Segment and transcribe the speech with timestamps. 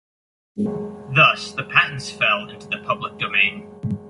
[0.57, 3.99] Thus the patents fell into the public domain.